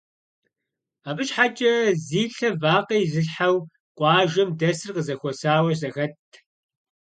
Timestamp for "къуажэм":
3.97-4.49